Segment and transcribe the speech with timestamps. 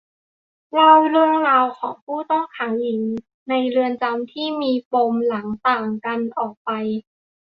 [0.71, 3.01] เล่าเรื่องราวของผู้ต้องขังหญิง
[3.49, 6.69] ในเรือนจำที่มีปมหลังต่างกันออกไป